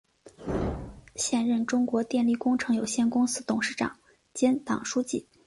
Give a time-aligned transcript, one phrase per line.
[1.13, 3.99] 现任中国电力工程有限公司董事长
[4.33, 5.27] 兼党书记。